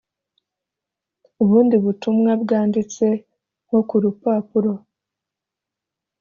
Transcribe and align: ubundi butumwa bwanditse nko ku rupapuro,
ubundi 1.43 1.75
butumwa 1.83 2.31
bwanditse 2.41 3.05
nko 3.65 3.79
ku 3.87 3.95
rupapuro, 4.03 4.71